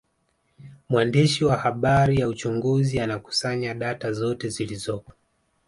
Mwandishi 0.89 1.45
wa 1.45 1.55
habari 1.57 2.17
za 2.17 2.27
uchunguzi 2.27 2.99
anakusanya 2.99 3.73
data 3.73 4.11
zote 4.13 4.49
zilizopo 4.49 5.11